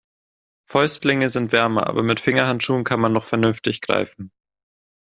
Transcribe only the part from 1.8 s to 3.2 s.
aber mit Fingerhandschuhen kann man